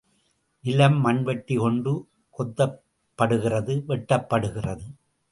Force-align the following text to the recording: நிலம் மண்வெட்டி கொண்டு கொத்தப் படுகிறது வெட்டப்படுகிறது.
நிலம் 0.63 0.95
மண்வெட்டி 1.05 1.55
கொண்டு 1.55 1.91
கொத்தப் 2.37 2.79
படுகிறது 3.19 3.83
வெட்டப்படுகிறது. 3.87 4.87